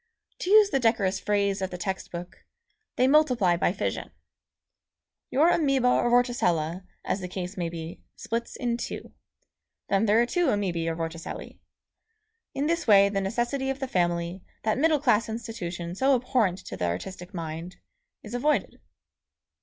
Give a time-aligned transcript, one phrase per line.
[0.39, 2.43] To use the decorous phrase of the text book,
[2.95, 4.09] "They multiply by fission."
[5.29, 9.13] Your amoeba or vorticella, as the case may be, splits in two.
[9.89, 11.59] Then there are two amoebæ or vorticellæ.
[12.55, 16.75] In this way the necessity of the family, that middle class institution so abhorrent to
[16.75, 17.75] the artistic mind,
[18.23, 18.81] is avoided.